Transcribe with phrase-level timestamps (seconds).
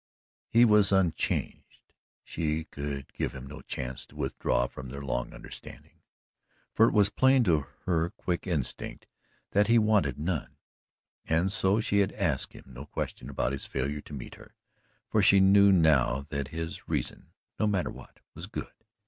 [0.49, 1.77] He was unchanged,
[2.23, 6.01] she could give him no chance to withdraw from their long understanding,
[6.73, 9.05] for it was plain to her quick instinct
[9.51, 10.57] that he wanted none.
[11.27, 14.55] And so she had asked him no question about his failure to meet her,
[15.07, 17.27] for she knew now that his reason,
[17.59, 18.73] no matter what, was good.